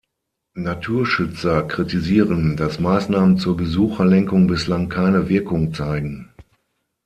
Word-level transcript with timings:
Naturschützer 0.57 1.61
kritisieren, 1.61 2.57
dass 2.57 2.79
Maßnahmen 2.79 3.37
zur 3.37 3.55
Besucherlenkung 3.55 4.47
bislang 4.47 4.89
keine 4.89 5.29
Wirkung 5.29 5.75
zeigen. 5.75 6.31